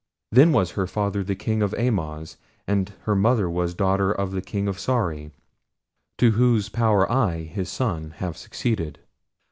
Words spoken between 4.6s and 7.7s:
of Sari to whose power I, his